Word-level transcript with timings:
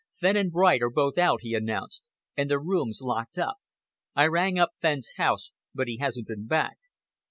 "Fenn 0.15 0.35
and 0.35 0.51
Bright 0.51 0.81
are 0.81 0.89
both 0.89 1.19
out," 1.19 1.41
he 1.41 1.53
announced, 1.53 2.07
"and 2.35 2.49
their 2.49 2.59
rooms 2.59 3.01
locked 3.03 3.37
up. 3.37 3.57
I 4.15 4.25
rang 4.25 4.57
up 4.57 4.71
Fenn's 4.81 5.11
house, 5.17 5.51
but 5.75 5.87
he 5.87 5.97
hasn't 5.99 6.25
been 6.25 6.47
back." 6.47 6.77